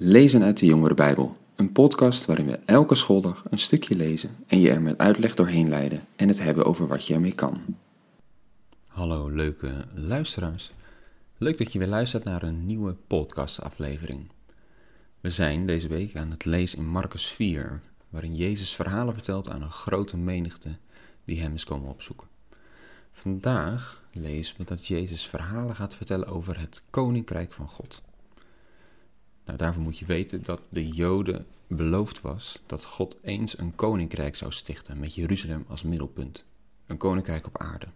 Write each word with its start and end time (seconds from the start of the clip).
Lezen 0.00 0.42
uit 0.42 0.58
de 0.58 0.66
Jongere 0.66 0.94
Bijbel, 0.94 1.32
een 1.56 1.72
podcast 1.72 2.24
waarin 2.24 2.46
we 2.46 2.58
elke 2.64 2.94
schooldag 2.94 3.44
een 3.50 3.58
stukje 3.58 3.96
lezen 3.96 4.36
en 4.46 4.60
je 4.60 4.70
er 4.70 4.82
met 4.82 4.98
uitleg 4.98 5.34
doorheen 5.34 5.68
leiden 5.68 6.06
en 6.16 6.28
het 6.28 6.38
hebben 6.38 6.64
over 6.64 6.86
wat 6.86 7.06
je 7.06 7.14
ermee 7.14 7.34
kan. 7.34 7.60
Hallo 8.86 9.28
leuke 9.28 9.70
luisteraars. 9.94 10.72
Leuk 11.38 11.58
dat 11.58 11.72
je 11.72 11.78
weer 11.78 11.88
luistert 11.88 12.24
naar 12.24 12.42
een 12.42 12.66
nieuwe 12.66 12.96
podcastaflevering. 13.06 14.30
We 15.20 15.30
zijn 15.30 15.66
deze 15.66 15.88
week 15.88 16.16
aan 16.16 16.30
het 16.30 16.44
lezen 16.44 16.78
in 16.78 16.86
Marcus 16.86 17.26
4, 17.26 17.80
waarin 18.08 18.34
Jezus 18.34 18.74
verhalen 18.74 19.14
vertelt 19.14 19.50
aan 19.50 19.62
een 19.62 19.70
grote 19.70 20.16
menigte 20.16 20.76
die 21.24 21.40
hem 21.40 21.54
is 21.54 21.64
komen 21.64 21.88
opzoeken. 21.88 22.26
Vandaag 23.12 24.02
lezen 24.12 24.54
we 24.58 24.64
dat 24.64 24.86
Jezus 24.86 25.26
verhalen 25.26 25.76
gaat 25.76 25.96
vertellen 25.96 26.28
over 26.28 26.60
het 26.60 26.82
Koninkrijk 26.90 27.52
van 27.52 27.68
God. 27.68 28.02
Nou, 29.48 29.60
daarvoor 29.60 29.82
moet 29.82 29.98
je 29.98 30.06
weten 30.06 30.42
dat 30.42 30.66
de 30.68 30.88
Joden 30.88 31.46
beloofd 31.66 32.20
was 32.20 32.58
dat 32.66 32.84
God 32.84 33.16
eens 33.22 33.58
een 33.58 33.74
koninkrijk 33.74 34.36
zou 34.36 34.52
stichten 34.52 34.98
met 34.98 35.14
Jeruzalem 35.14 35.64
als 35.68 35.82
middelpunt. 35.82 36.44
Een 36.86 36.96
koninkrijk 36.96 37.46
op 37.46 37.58
aarde. 37.58 37.86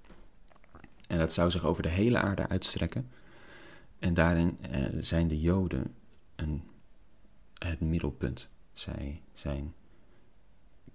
En 1.09 1.19
dat 1.19 1.33
zou 1.33 1.51
zich 1.51 1.65
over 1.65 1.83
de 1.83 1.89
hele 1.89 2.19
aarde 2.19 2.49
uitstrekken. 2.49 3.11
En 3.99 4.15
daarin 4.15 4.59
eh, 4.61 4.83
zijn 5.01 5.29
de 5.29 5.41
Joden 5.41 5.95
een, 6.37 6.63
het 7.59 7.81
middelpunt. 7.81 8.49
Zij 8.73 9.21
zijn 9.33 9.75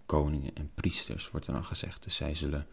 koningen 0.05 0.55
en 0.55 0.72
priesters, 0.73 1.31
wordt 1.31 1.48
er 1.48 1.53
dan 1.53 1.66
gezegd. 1.66 2.03
Dus 2.03 2.16
zij 2.16 2.36
zullen 2.36 2.67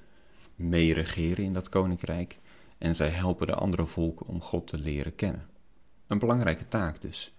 meeregeren 0.54 1.44
in 1.44 1.52
dat 1.52 1.68
koninkrijk. 1.68 2.38
En 2.78 2.94
zij 2.94 3.08
helpen 3.08 3.46
de 3.46 3.54
andere 3.54 3.86
volken 3.86 4.26
om 4.26 4.40
God 4.40 4.66
te 4.66 4.78
leren 4.78 5.14
kennen. 5.14 5.46
Een 6.06 6.18
belangrijke 6.18 6.68
taak 6.68 7.00
dus 7.00 7.34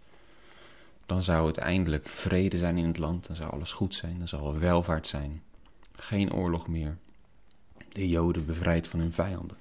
dan 1.05 1.22
zou 1.22 1.48
het 1.48 1.58
eindelijk 1.58 2.08
vrede 2.08 2.58
zijn 2.58 2.77
in 2.77 2.88
het 2.88 2.98
land, 2.98 3.27
dan 3.27 3.36
zou 3.36 3.52
alles 3.52 3.72
goed 3.72 3.96
zijn, 3.96 4.18
dan 4.18 4.27
zal 4.27 4.54
er 4.54 4.59
welvaart 4.59 5.07
zijn. 5.07 5.43
Geen 5.96 6.34
oorlog 6.34 6.68
meer. 6.68 6.98
De 7.90 8.07
Joden 8.07 8.46
bevrijd 8.46 8.88
van 8.88 8.99
hun 8.99 9.13
vijanden. 9.13 9.57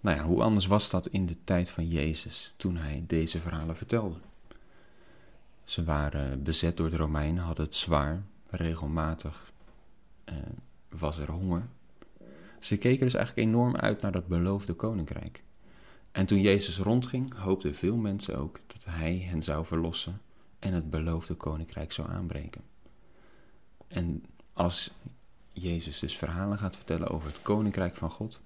Nou 0.00 0.16
ja, 0.16 0.24
hoe 0.24 0.42
anders 0.42 0.66
was 0.66 0.90
dat 0.90 1.06
in 1.06 1.26
de 1.26 1.36
tijd 1.44 1.70
van 1.70 1.88
Jezus 1.88 2.54
toen 2.56 2.76
hij 2.76 3.04
deze 3.06 3.40
verhalen 3.40 3.76
vertelde? 3.76 4.18
Ze 5.64 5.84
waren 5.84 6.42
bezet 6.42 6.76
door 6.76 6.90
de 6.90 6.96
Romeinen, 6.96 7.44
hadden 7.44 7.64
het 7.64 7.74
zwaar, 7.74 8.22
regelmatig 8.50 9.52
eh, 10.24 10.34
was 10.88 11.18
er 11.18 11.30
honger. 11.30 11.66
Ze 12.60 12.76
keken 12.76 13.04
dus 13.04 13.14
eigenlijk 13.14 13.48
enorm 13.48 13.76
uit 13.76 14.00
naar 14.00 14.12
dat 14.12 14.26
beloofde 14.26 14.72
koninkrijk. 14.72 15.42
En 16.14 16.26
toen 16.26 16.40
Jezus 16.40 16.78
rondging, 16.78 17.36
hoopten 17.36 17.74
veel 17.74 17.96
mensen 17.96 18.38
ook 18.38 18.60
dat 18.66 18.84
Hij 18.84 19.16
hen 19.16 19.42
zou 19.42 19.66
verlossen 19.66 20.20
en 20.58 20.72
het 20.72 20.90
beloofde 20.90 21.34
koninkrijk 21.34 21.92
zou 21.92 22.10
aanbreken. 22.10 22.62
En 23.88 24.24
als 24.52 24.90
Jezus 25.52 25.98
dus 25.98 26.16
verhalen 26.16 26.58
gaat 26.58 26.76
vertellen 26.76 27.08
over 27.08 27.28
het 27.28 27.42
koninkrijk 27.42 27.94
van 27.96 28.10
God, 28.10 28.40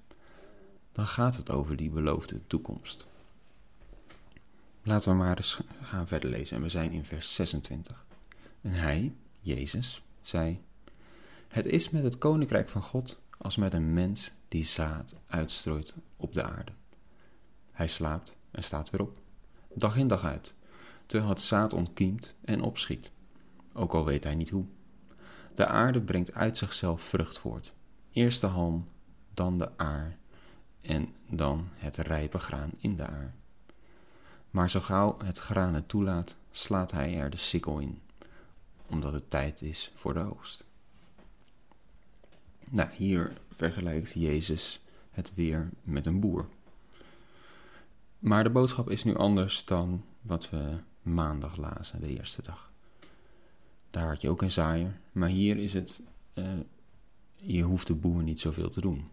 dan 0.92 1.06
gaat 1.06 1.36
het 1.36 1.50
over 1.50 1.76
die 1.76 1.90
beloofde 1.90 2.40
toekomst. 2.46 3.06
Laten 4.82 5.10
we 5.10 5.16
maar 5.16 5.36
eens 5.36 5.60
gaan 5.82 6.08
verder 6.08 6.30
lezen 6.30 6.56
en 6.56 6.62
we 6.62 6.68
zijn 6.68 6.92
in 6.92 7.04
vers 7.04 7.34
26. 7.34 8.04
En 8.60 8.72
hij, 8.72 9.12
Jezus, 9.40 10.02
zei: 10.22 10.60
Het 11.48 11.66
is 11.66 11.90
met 11.90 12.02
het 12.02 12.18
koninkrijk 12.18 12.68
van 12.68 12.82
God 12.82 13.20
als 13.38 13.56
met 13.56 13.72
een 13.72 13.92
mens 13.92 14.30
die 14.48 14.64
zaad 14.64 15.14
uitstrooit 15.26 15.94
op 16.16 16.32
de 16.32 16.42
aarde. 16.42 16.72
Hij 17.78 17.88
slaapt 17.88 18.36
en 18.50 18.62
staat 18.62 18.90
weer 18.90 19.00
op, 19.00 19.18
dag 19.74 19.96
in 19.96 20.08
dag 20.08 20.24
uit, 20.24 20.54
terwijl 21.06 21.30
het 21.30 21.40
zaad 21.40 21.72
ontkiemt 21.72 22.34
en 22.44 22.62
opschiet, 22.62 23.10
ook 23.72 23.92
al 23.92 24.04
weet 24.04 24.24
hij 24.24 24.34
niet 24.34 24.48
hoe. 24.48 24.64
De 25.54 25.66
aarde 25.66 26.00
brengt 26.00 26.34
uit 26.34 26.58
zichzelf 26.58 27.02
vrucht 27.02 27.38
voort, 27.38 27.74
eerst 28.12 28.40
de 28.40 28.46
halm, 28.46 28.88
dan 29.34 29.58
de 29.58 29.76
aar 29.76 30.16
en 30.80 31.14
dan 31.28 31.68
het 31.74 31.96
rijpe 31.96 32.38
graan 32.38 32.70
in 32.78 32.96
de 32.96 33.06
aar. 33.06 33.34
Maar 34.50 34.70
zo 34.70 34.80
gauw 34.80 35.16
het 35.24 35.38
graan 35.38 35.74
het 35.74 35.88
toelaat, 35.88 36.36
slaat 36.50 36.90
hij 36.90 37.18
er 37.18 37.30
de 37.30 37.36
sikkel 37.36 37.78
in, 37.78 38.00
omdat 38.86 39.12
het 39.12 39.30
tijd 39.30 39.62
is 39.62 39.92
voor 39.94 40.14
de 40.14 40.20
oogst. 40.20 40.64
Nou, 42.70 42.88
hier 42.92 43.32
vergelijkt 43.52 44.12
Jezus 44.12 44.80
het 45.10 45.34
weer 45.34 45.68
met 45.82 46.06
een 46.06 46.20
boer. 46.20 46.48
Maar 48.18 48.44
de 48.44 48.50
boodschap 48.50 48.90
is 48.90 49.04
nu 49.04 49.16
anders 49.16 49.64
dan 49.64 50.04
wat 50.20 50.50
we 50.50 50.78
maandag 51.02 51.56
lazen, 51.56 52.00
de 52.00 52.16
eerste 52.16 52.42
dag. 52.42 52.72
Daar 53.90 54.08
had 54.08 54.20
je 54.20 54.28
ook 54.28 54.42
een 54.42 54.50
zaaier, 54.50 55.00
maar 55.12 55.28
hier 55.28 55.56
is 55.56 55.74
het, 55.74 56.02
uh, 56.34 56.44
je 57.36 57.62
hoeft 57.62 57.86
de 57.86 57.94
boer 57.94 58.22
niet 58.22 58.40
zoveel 58.40 58.70
te 58.70 58.80
doen 58.80 59.08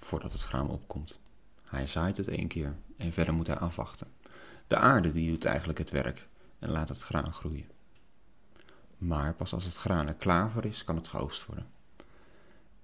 voordat 0.00 0.32
het 0.32 0.40
graan 0.40 0.68
opkomt. 0.68 1.18
Hij 1.62 1.86
zaait 1.86 2.16
het 2.16 2.28
één 2.28 2.48
keer 2.48 2.76
en 2.96 3.12
verder 3.12 3.34
moet 3.34 3.46
hij 3.46 3.56
afwachten. 3.56 4.06
De 4.66 4.76
aarde 4.76 5.12
die 5.12 5.30
doet 5.30 5.44
eigenlijk 5.44 5.78
het 5.78 5.90
werk 5.90 6.28
en 6.58 6.70
laat 6.70 6.88
het 6.88 7.02
graan 7.02 7.32
groeien. 7.32 7.66
Maar 8.98 9.34
pas 9.34 9.52
als 9.52 9.64
het 9.64 9.74
graan 9.74 10.06
er 10.06 10.14
klaar 10.14 10.50
voor 10.50 10.64
is, 10.64 10.84
kan 10.84 10.96
het 10.96 11.08
geoogst 11.08 11.46
worden. 11.46 11.66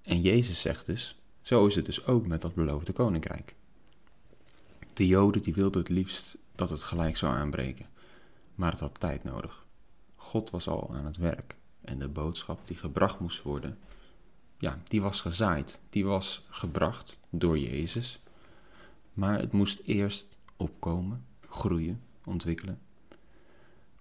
En 0.03 0.21
Jezus 0.21 0.61
zegt 0.61 0.87
dus, 0.87 1.21
zo 1.43 1.67
is 1.67 1.75
het 1.75 1.87
dus 1.87 2.07
ook 2.07 2.27
met 2.27 2.41
dat 2.41 2.55
beloofde 2.55 2.93
koninkrijk. 2.93 3.55
De 4.99 5.07
Joden 5.07 5.43
die 5.43 5.55
wilden 5.55 5.81
het 5.81 5.91
liefst 5.91 6.39
dat 6.55 6.71
het 6.71 6.83
gelijk 6.83 7.17
zou 7.17 7.33
aanbreken, 7.35 7.87
maar 8.55 8.71
het 8.71 8.81
had 8.81 9.01
tijd 9.01 9.25
nodig. 9.25 9.67
God 10.17 10.51
was 10.51 10.69
al 10.69 10.95
aan 10.95 11.05
het 11.05 11.17
werk 11.17 11.57
en 11.81 11.99
de 11.99 12.09
boodschap 12.09 12.67
die 12.67 12.77
gebracht 12.77 13.21
moest 13.21 13.43
worden, 13.43 13.79
ja, 14.57 14.83
die 14.89 15.03
was 15.03 15.21
gezaaid, 15.21 15.81
die 15.91 16.05
was 16.05 16.47
gebracht 16.49 17.19
door 17.31 17.59
Jezus, 17.59 18.21
maar 19.13 19.39
het 19.39 19.53
moest 19.53 19.81
eerst 19.85 20.37
opkomen, 20.57 21.25
groeien, 21.49 22.03
ontwikkelen. 22.25 22.81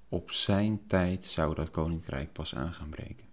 Op 0.10 0.32
zijn 0.32 0.88
tijd 0.88 1.26
zou 1.26 1.56
dat 1.56 1.72
koninkrijk 1.72 2.32
pas 2.32 2.56
aan 2.56 2.74
gaan 2.74 2.90
breken. 2.90 3.26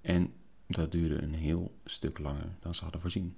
En 0.00 0.32
dat 0.66 0.92
duurde 0.92 1.22
een 1.22 1.34
heel 1.34 1.74
stuk 1.84 2.18
langer 2.18 2.54
dan 2.60 2.74
ze 2.74 2.82
hadden 2.82 3.00
voorzien. 3.00 3.36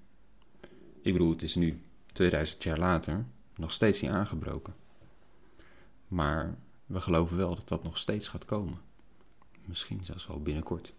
Ik 1.03 1.13
bedoel, 1.13 1.31
het 1.31 1.43
is 1.43 1.55
nu 1.55 1.83
2000 2.15 2.63
jaar 2.63 2.79
later 2.79 3.25
nog 3.57 3.73
steeds 3.73 4.01
niet 4.01 4.11
aangebroken. 4.11 4.75
Maar 6.09 6.55
we 6.87 7.01
geloven 7.01 7.37
wel 7.37 7.55
dat 7.55 7.69
dat 7.69 7.83
nog 7.83 7.99
steeds 7.99 8.29
gaat 8.29 8.45
komen. 8.45 8.79
Misschien 9.65 10.05
zelfs 10.05 10.27
wel 10.27 10.43
binnenkort. 10.43 10.95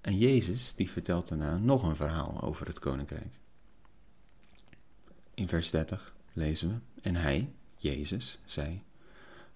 En 0.00 0.18
Jezus 0.18 0.74
die 0.74 0.90
vertelt 0.90 1.28
daarna 1.28 1.56
nog 1.56 1.82
een 1.82 1.96
verhaal 1.96 2.42
over 2.42 2.66
het 2.66 2.78
koninkrijk. 2.78 3.38
In 5.34 5.48
vers 5.48 5.70
30 5.70 6.14
lezen 6.32 6.68
we: 6.68 7.00
En 7.00 7.16
hij, 7.16 7.52
Jezus, 7.76 8.38
zei: 8.44 8.82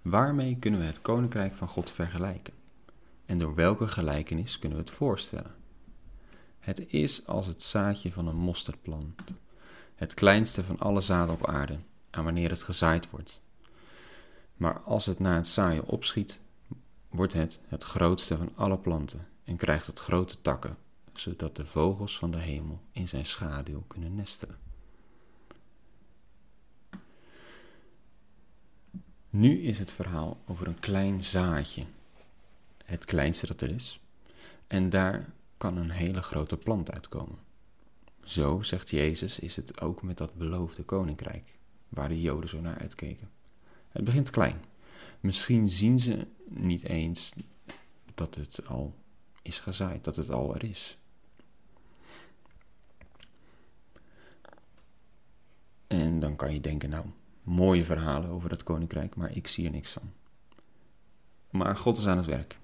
Waarmee 0.02 0.56
kunnen 0.58 0.80
we 0.80 0.86
het 0.86 1.02
koninkrijk 1.02 1.54
van 1.54 1.68
God 1.68 1.90
vergelijken? 1.90 2.54
En 3.26 3.38
door 3.38 3.54
welke 3.54 3.88
gelijkenis 3.88 4.58
kunnen 4.58 4.78
we 4.78 4.84
het 4.84 4.94
voorstellen? 4.94 5.54
Het 6.68 6.92
is 6.92 7.26
als 7.26 7.46
het 7.46 7.62
zaadje 7.62 8.12
van 8.12 8.26
een 8.26 8.36
mosterdplant, 8.36 9.20
het 9.94 10.14
kleinste 10.14 10.64
van 10.64 10.78
alle 10.78 11.00
zaden 11.00 11.34
op 11.34 11.46
aarde, 11.46 11.78
aan 12.10 12.24
wanneer 12.24 12.50
het 12.50 12.62
gezaaid 12.62 13.10
wordt. 13.10 13.40
Maar 14.56 14.80
als 14.80 15.06
het 15.06 15.18
na 15.18 15.34
het 15.34 15.48
zaaien 15.48 15.84
opschiet, 15.84 16.40
wordt 17.08 17.32
het 17.32 17.58
het 17.68 17.82
grootste 17.82 18.36
van 18.36 18.52
alle 18.54 18.78
planten 18.78 19.26
en 19.44 19.56
krijgt 19.56 19.86
het 19.86 19.98
grote 19.98 20.40
takken, 20.42 20.76
zodat 21.12 21.56
de 21.56 21.66
vogels 21.66 22.18
van 22.18 22.30
de 22.30 22.38
hemel 22.38 22.80
in 22.92 23.08
zijn 23.08 23.26
schaduw 23.26 23.84
kunnen 23.86 24.14
nestelen. 24.14 24.58
Nu 29.30 29.60
is 29.60 29.78
het 29.78 29.92
verhaal 29.92 30.40
over 30.46 30.66
een 30.66 30.80
klein 30.80 31.24
zaadje, 31.24 31.84
het 32.84 33.04
kleinste 33.04 33.46
dat 33.46 33.60
er 33.60 33.70
is, 33.70 34.00
en 34.66 34.90
daar 34.90 35.36
kan 35.58 35.76
een 35.76 35.90
hele 35.90 36.22
grote 36.22 36.56
plant 36.56 36.92
uitkomen. 36.92 37.38
Zo, 38.24 38.62
zegt 38.62 38.90
Jezus, 38.90 39.38
is 39.38 39.56
het 39.56 39.80
ook 39.80 40.02
met 40.02 40.16
dat 40.16 40.34
beloofde 40.34 40.82
koninkrijk, 40.82 41.58
waar 41.88 42.08
de 42.08 42.20
Joden 42.20 42.48
zo 42.48 42.60
naar 42.60 42.78
uitkeken. 42.78 43.30
Het 43.88 44.04
begint 44.04 44.30
klein. 44.30 44.64
Misschien 45.20 45.68
zien 45.68 45.98
ze 45.98 46.26
niet 46.48 46.82
eens 46.82 47.34
dat 48.14 48.34
het 48.34 48.66
al 48.66 48.94
is 49.42 49.58
gezaaid, 49.58 50.04
dat 50.04 50.16
het 50.16 50.30
al 50.30 50.54
er 50.54 50.64
is. 50.64 50.98
En 55.86 56.20
dan 56.20 56.36
kan 56.36 56.52
je 56.52 56.60
denken, 56.60 56.90
nou, 56.90 57.06
mooie 57.42 57.84
verhalen 57.84 58.30
over 58.30 58.50
het 58.50 58.62
koninkrijk, 58.62 59.16
maar 59.16 59.36
ik 59.36 59.46
zie 59.46 59.64
er 59.64 59.70
niks 59.70 59.90
van. 59.90 60.12
Maar 61.50 61.76
God 61.76 61.98
is 61.98 62.06
aan 62.06 62.16
het 62.16 62.26
werk. 62.26 62.58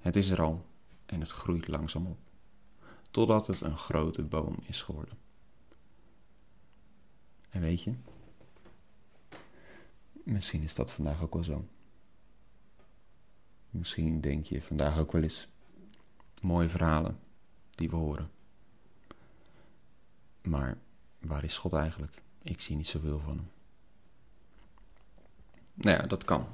Het 0.00 0.16
is 0.16 0.30
er 0.30 0.42
al 0.42 0.66
en 1.06 1.20
het 1.20 1.30
groeit 1.30 1.68
langzaam 1.68 2.06
op 2.06 2.23
totdat 3.14 3.46
het 3.46 3.60
een 3.60 3.76
grote 3.76 4.22
boom 4.22 4.56
is 4.66 4.82
geworden. 4.82 5.18
En 7.50 7.60
weet 7.60 7.82
je, 7.82 7.94
Misschien 10.24 10.62
is 10.62 10.74
dat 10.74 10.92
vandaag 10.92 11.22
ook 11.22 11.34
wel 11.34 11.44
zo. 11.44 11.68
Misschien 13.70 14.20
denk 14.20 14.44
je 14.46 14.62
vandaag 14.62 14.98
ook 14.98 15.12
wel 15.12 15.22
eens 15.22 15.48
mooie 16.40 16.68
verhalen 16.68 17.18
die 17.70 17.90
we 17.90 17.96
horen. 17.96 18.30
Maar 20.42 20.78
waar 21.18 21.44
is 21.44 21.58
God 21.58 21.72
eigenlijk? 21.72 22.22
Ik 22.42 22.60
zie 22.60 22.76
niet 22.76 22.88
zoveel 22.88 23.18
van 23.18 23.36
hem. 23.36 23.50
Nou 25.74 25.96
ja, 25.96 26.06
dat 26.06 26.24
kan. 26.24 26.46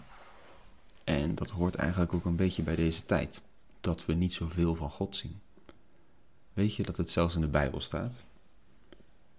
En 1.04 1.34
dat 1.34 1.50
hoort 1.50 1.74
eigenlijk 1.74 2.12
ook 2.14 2.24
een 2.24 2.36
beetje 2.36 2.62
bij 2.62 2.76
deze 2.76 3.06
tijd. 3.06 3.42
Dat 3.80 4.06
we 4.06 4.12
niet 4.12 4.32
zoveel 4.32 4.74
van 4.74 4.90
God 4.90 5.16
zien. 5.16 5.40
Weet 6.60 6.74
je 6.74 6.82
dat 6.82 6.96
het 6.96 7.10
zelfs 7.10 7.34
in 7.34 7.40
de 7.40 7.48
Bijbel 7.48 7.80
staat? 7.80 8.24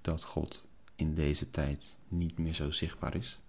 Dat 0.01 0.23
God 0.23 0.65
in 0.95 1.13
deze 1.13 1.49
tijd 1.49 1.95
niet 2.07 2.37
meer 2.37 2.53
zo 2.53 2.71
zichtbaar 2.71 3.15
is. 3.15 3.39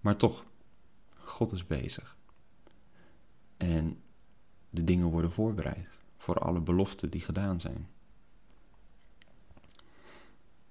Maar 0.00 0.16
toch, 0.16 0.44
God 1.18 1.52
is 1.52 1.66
bezig. 1.66 2.16
En 3.56 4.00
de 4.70 4.84
dingen 4.84 5.06
worden 5.06 5.32
voorbereid 5.32 5.88
voor 6.16 6.38
alle 6.38 6.60
beloften 6.60 7.10
die 7.10 7.20
gedaan 7.20 7.60
zijn. 7.60 7.88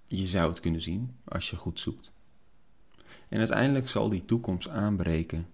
Je 0.07 0.27
zou 0.27 0.49
het 0.49 0.59
kunnen 0.59 0.81
zien 0.81 1.15
als 1.23 1.49
je 1.49 1.55
goed 1.55 1.79
zoekt. 1.79 2.11
En 3.27 3.37
uiteindelijk 3.37 3.89
zal 3.89 4.09
die 4.09 4.25
toekomst 4.25 4.67
aanbreken 4.67 5.47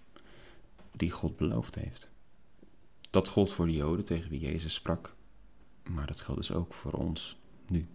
die 0.92 1.12
God 1.12 1.38
beloofd 1.38 1.76
heeft. 1.76 2.10
Dat 3.10 3.28
gold 3.28 3.52
voor 3.52 3.66
de 3.66 3.74
Joden 3.74 4.06
tegen 4.06 4.30
wie 4.30 4.40
Jezus 4.40 4.74
sprak, 4.74 5.16
maar 5.90 6.08
dat 6.08 6.22
geldt 6.22 6.42
dus 6.42 6.52
ook 6.52 6.74
voor 6.74 6.92
ons 6.92 7.38
nu. 7.68 7.88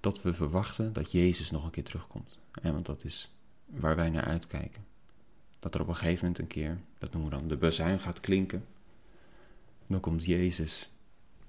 Dat 0.00 0.22
we 0.22 0.34
verwachten 0.34 0.92
dat 0.92 1.12
Jezus 1.12 1.50
nog 1.50 1.64
een 1.64 1.70
keer 1.70 1.84
terugkomt. 1.84 2.38
En 2.62 2.72
want 2.72 2.86
dat 2.86 3.04
is 3.04 3.34
waar 3.66 3.96
wij 3.96 4.10
naar 4.10 4.24
uitkijken. 4.24 4.84
Dat 5.58 5.74
er 5.74 5.80
op 5.80 5.88
een 5.88 5.96
gegeven 5.96 6.24
moment 6.24 6.38
een 6.38 6.46
keer, 6.46 6.78
dat 6.98 7.12
noemen 7.12 7.30
we 7.30 7.36
dan 7.36 7.48
de 7.48 7.56
bezuin 7.56 8.00
gaat 8.00 8.20
klinken. 8.20 8.66
Dan 9.86 10.00
komt 10.00 10.24
Jezus 10.24 10.90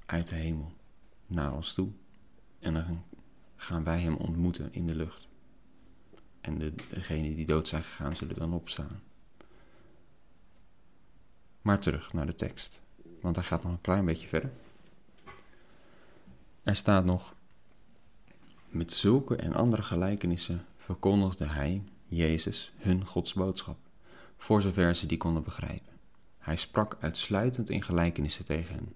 uit 0.05 0.27
de 0.27 0.35
hemel 0.35 0.71
naar 1.27 1.53
ons 1.53 1.73
toe. 1.73 1.89
En 2.59 2.73
dan 2.73 3.03
gaan 3.55 3.83
wij 3.83 3.99
hem 3.99 4.15
ontmoeten 4.15 4.73
in 4.73 4.87
de 4.87 4.95
lucht. 4.95 5.27
En 6.41 6.57
de, 6.57 6.73
degenen 6.89 7.35
die 7.35 7.45
dood 7.45 7.67
zijn 7.67 7.83
gegaan 7.83 8.15
zullen 8.15 8.35
dan 8.35 8.53
opstaan. 8.53 9.01
Maar 11.61 11.79
terug 11.79 12.13
naar 12.13 12.25
de 12.25 12.35
tekst, 12.35 12.79
want 13.21 13.35
hij 13.35 13.45
gaat 13.45 13.63
nog 13.63 13.71
een 13.71 13.81
klein 13.81 14.05
beetje 14.05 14.27
verder. 14.27 14.51
Er 16.63 16.75
staat 16.75 17.05
nog: 17.05 17.35
Met 18.69 18.91
zulke 18.91 19.35
en 19.35 19.53
andere 19.53 19.81
gelijkenissen 19.81 20.65
verkondigde 20.77 21.45
hij, 21.45 21.83
Jezus, 22.07 22.71
hun 22.77 23.05
Gods 23.05 23.33
boodschap, 23.33 23.77
voor 24.37 24.61
zover 24.61 24.95
ze 24.95 25.05
die 25.05 25.17
konden 25.17 25.43
begrijpen. 25.43 25.93
Hij 26.37 26.55
sprak 26.55 26.97
uitsluitend 26.99 27.69
in 27.69 27.83
gelijkenissen 27.83 28.45
tegen 28.45 28.75
hen. 28.75 28.93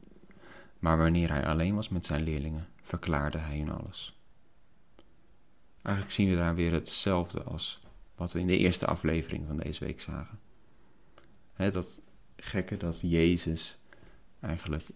Maar 0.80 0.98
wanneer 0.98 1.30
hij 1.30 1.46
alleen 1.46 1.76
was 1.76 1.90
met 1.90 2.06
zijn 2.06 2.24
leerlingen, 2.24 2.68
verklaarde 2.82 3.38
hij 3.38 3.58
hun 3.58 3.72
alles. 3.72 4.18
Eigenlijk 5.82 6.16
zien 6.16 6.30
we 6.30 6.36
daar 6.36 6.56
weer 6.56 6.72
hetzelfde 6.72 7.44
als 7.44 7.82
wat 8.16 8.32
we 8.32 8.40
in 8.40 8.48
de 8.48 8.58
eerste 8.58 8.86
aflevering 8.86 9.48
van 9.48 9.58
deze 9.58 9.86
week 9.86 10.02
zagen. 10.02 10.40
dat 11.56 12.02
gekke 12.36 12.78
dat 12.78 13.00
Jezus 13.02 13.78
eigenlijk 14.44 14.88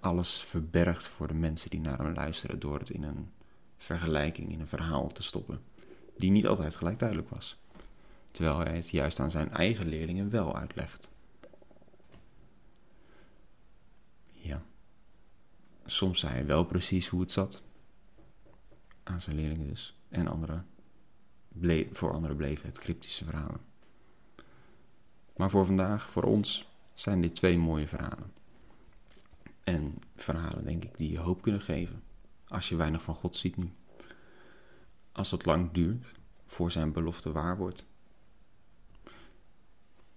alles 0.00 0.40
verbergt 0.40 1.08
voor 1.08 1.28
de 1.28 1.34
mensen 1.34 1.70
die 1.70 1.80
naar 1.80 1.98
hem 1.98 2.14
luisteren 2.14 2.58
door 2.58 2.78
het 2.78 2.90
in 2.90 3.02
een 3.02 3.30
vergelijking, 3.76 4.52
in 4.52 4.60
een 4.60 4.66
verhaal 4.66 5.12
te 5.12 5.22
stoppen, 5.22 5.62
die 6.16 6.30
niet 6.30 6.46
altijd 6.46 6.76
gelijk 6.76 6.98
duidelijk 6.98 7.28
was. 7.28 7.56
Terwijl 8.30 8.58
hij 8.58 8.74
het 8.74 8.88
juist 8.88 9.20
aan 9.20 9.30
zijn 9.30 9.50
eigen 9.50 9.88
leerlingen 9.88 10.30
wel 10.30 10.56
uitlegt. 10.56 11.08
Ja. 14.32 14.62
Soms 15.84 16.20
zei 16.20 16.32
hij 16.32 16.46
wel 16.46 16.64
precies 16.64 17.08
hoe 17.08 17.20
het 17.20 17.32
zat, 17.32 17.62
aan 19.02 19.20
zijn 19.20 19.36
leerlingen 19.36 19.68
dus. 19.68 19.96
En 20.08 20.28
anderen 20.28 20.66
voor 21.92 22.12
anderen 22.12 22.36
bleven 22.36 22.68
het 22.68 22.78
cryptische 22.78 23.24
verhalen. 23.24 23.60
Maar 25.36 25.50
voor 25.50 25.66
vandaag, 25.66 26.10
voor 26.10 26.22
ons, 26.22 26.68
zijn 26.96 27.20
dit 27.20 27.34
twee 27.34 27.58
mooie 27.58 27.86
verhalen. 27.86 28.32
En 29.62 29.98
verhalen, 30.16 30.64
denk 30.64 30.84
ik, 30.84 30.96
die 30.96 31.10
je 31.10 31.18
hoop 31.18 31.42
kunnen 31.42 31.60
geven 31.60 32.02
als 32.48 32.68
je 32.68 32.76
weinig 32.76 33.02
van 33.02 33.14
God 33.14 33.36
ziet 33.36 33.56
nu. 33.56 33.72
Als 35.12 35.30
het 35.30 35.44
lang 35.44 35.72
duurt 35.72 36.06
voor 36.44 36.70
zijn 36.70 36.92
belofte 36.92 37.32
waar 37.32 37.56
wordt. 37.56 37.86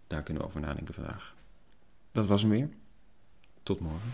Daar 0.08 0.24
kunnen 0.24 0.44
we 0.44 0.50
over 0.50 0.62
nadenken 0.62 0.94
vandaag. 0.94 1.36
Dat 2.12 2.26
was 2.26 2.42
hem 2.42 2.52
weer. 2.52 2.70
Tot 3.64 3.80
morgen. 3.80 4.12